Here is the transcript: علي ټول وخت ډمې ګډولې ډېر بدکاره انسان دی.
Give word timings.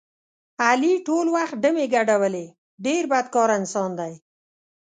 علي 0.67 0.93
ټول 1.07 1.25
وخت 1.35 1.55
ډمې 1.63 1.85
ګډولې 1.95 2.45
ډېر 2.85 3.01
بدکاره 3.11 3.53
انسان 3.61 3.89
دی. 3.99 4.13